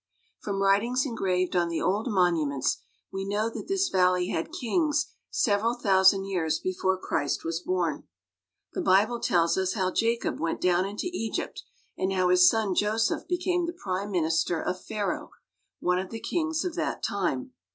From 0.39 0.63
writings 0.63 1.05
engraved 1.05 1.55
on 1.55 1.69
the 1.69 1.79
old 1.83 2.07
monuments 2.09 2.79
we 3.11 3.23
know 3.23 3.51
that 3.51 3.67
this 3.67 3.89
valley 3.89 4.29
had 4.29 4.51
kings 4.51 5.13
several 5.29 5.75
thousand 5.75 6.25
years 6.25 6.57
before 6.57 6.97
Christ 6.97 7.43
was 7.45 7.59
born. 7.59 8.05
The 8.73 8.81
Bible 8.81 9.19
tells 9.19 9.59
us 9.59 9.73
how 9.73 9.91
Jacob 9.91 10.39
went 10.39 10.59
down 10.59 10.85
into 10.85 11.11
Egypt, 11.13 11.61
and 11.99 12.13
how 12.13 12.29
his 12.29 12.49
son 12.49 12.73
Joseph 12.73 13.27
became 13.27 13.67
the 13.67 13.73
Prime 13.77 14.09
Minister 14.09 14.59
of 14.59 14.83
Pharaoh, 14.83 15.29
one 15.79 15.99
of 15.99 16.09
the 16.09 16.19
kings 16.19 16.65
of 16.65 16.73
that 16.73 17.03
time. 17.03 17.51